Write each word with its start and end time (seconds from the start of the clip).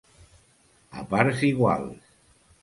A 1.01 1.03
parts 1.11 1.45
iguals. 1.51 2.11